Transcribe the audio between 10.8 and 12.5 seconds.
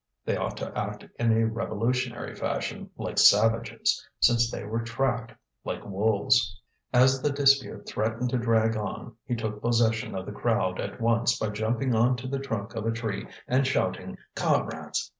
at once by jumping on to the